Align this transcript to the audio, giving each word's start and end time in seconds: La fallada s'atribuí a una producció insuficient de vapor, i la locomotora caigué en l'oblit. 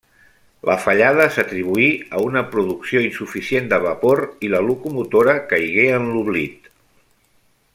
La 0.67 0.75
fallada 0.83 1.25
s'atribuí 1.33 1.89
a 2.19 2.21
una 2.29 2.43
producció 2.55 3.03
insuficient 3.09 3.69
de 3.75 3.79
vapor, 3.83 4.23
i 4.47 4.49
la 4.55 4.63
locomotora 4.71 5.37
caigué 5.53 5.85
en 5.99 6.09
l'oblit. 6.15 6.73